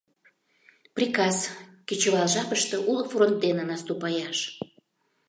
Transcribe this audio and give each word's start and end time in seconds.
Приказ: 0.95 1.37
кечывал 1.87 2.27
жапыште 2.33 2.77
уло 2.89 3.03
фронт 3.11 3.37
дене 3.43 3.63
наступаяш. 3.71 4.39